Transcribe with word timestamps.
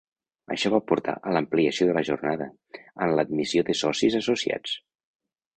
Això 0.53 0.71
va 0.75 0.79
portar 0.91 1.13
a 1.17 1.33
l'ampliació 1.35 1.87
de 1.89 1.95
la 1.99 2.03
jornada, 2.09 2.49
amb 2.79 3.19
l'admissió 3.21 3.67
de 3.69 3.79
socis 3.85 4.21
associats. 4.25 4.79